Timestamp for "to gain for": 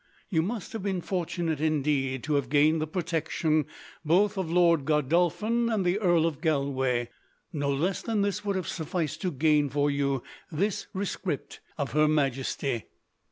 9.21-9.91